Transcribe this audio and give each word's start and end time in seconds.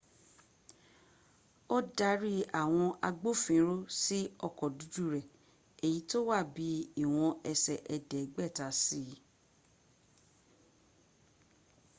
ó 1.75 1.77
darí 1.97 2.33
àwọn 2.61 2.85
agbófinró 3.07 3.75
sí 4.01 4.19
ọkọ̀ 4.47 4.67
dúdú 4.77 5.03
rẹ̀ 5.13 5.29
èyí 5.85 5.99
tó 6.09 6.17
wa 6.29 6.39
bí 6.53 6.65
i 6.79 6.89
ìwọ̀n 7.03 7.33
ẹsẹ̀ 7.51 7.77
ẹ̀ẹ́dẹ́gbẹ̀ta 7.95 8.67
sí 8.83 8.99
i 9.13 9.15